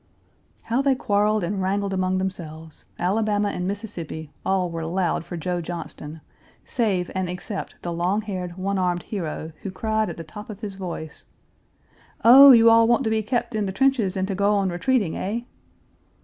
[0.63, 5.61] How they quarreled and wrangled among themselves Alabama and Mississippi, all were loud for Joe
[5.61, 6.21] Johnston,
[6.65, 10.61] save and except the long haired, one armed hero, who cried at the top of
[10.61, 11.25] his voice:
[12.25, 12.51] "Oh!
[12.51, 15.41] you all want to be kept in trenches and to go on retreating, eh?"